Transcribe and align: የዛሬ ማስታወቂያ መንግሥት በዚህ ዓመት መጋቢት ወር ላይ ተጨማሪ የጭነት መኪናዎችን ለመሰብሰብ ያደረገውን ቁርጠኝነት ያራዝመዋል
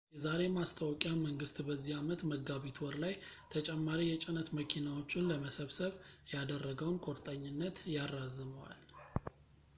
የዛሬ 0.13 0.43
ማስታወቂያ 0.53 1.11
መንግሥት 1.25 1.57
በዚህ 1.67 1.93
ዓመት 1.99 2.21
መጋቢት 2.31 2.77
ወር 2.83 2.95
ላይ 3.03 3.13
ተጨማሪ 3.55 4.01
የጭነት 4.09 4.49
መኪናዎችን 4.61 5.29
ለመሰብሰብ 5.33 5.93
ያደረገውን 6.35 7.01
ቁርጠኝነት 7.07 7.77
ያራዝመዋል 7.97 8.81